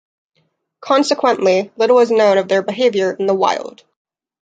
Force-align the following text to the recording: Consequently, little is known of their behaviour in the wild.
Consequently, 0.79 1.71
little 1.77 1.99
is 1.99 2.09
known 2.09 2.39
of 2.39 2.47
their 2.47 2.63
behaviour 2.63 3.11
in 3.11 3.27
the 3.27 3.35
wild. 3.35 3.83